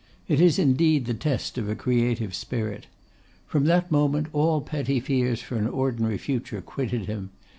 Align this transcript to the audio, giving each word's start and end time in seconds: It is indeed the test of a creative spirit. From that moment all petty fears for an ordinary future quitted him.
It 0.27 0.41
is 0.41 0.57
indeed 0.57 1.05
the 1.05 1.13
test 1.13 1.59
of 1.59 1.69
a 1.69 1.75
creative 1.75 2.33
spirit. 2.33 2.87
From 3.45 3.65
that 3.65 3.91
moment 3.91 4.29
all 4.33 4.59
petty 4.61 4.99
fears 4.99 5.43
for 5.43 5.57
an 5.57 5.67
ordinary 5.67 6.17
future 6.17 6.59
quitted 6.59 7.05
him. 7.05 7.29